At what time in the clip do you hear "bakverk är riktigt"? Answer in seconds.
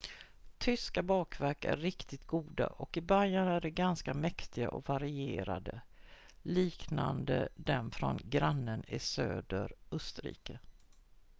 1.03-2.27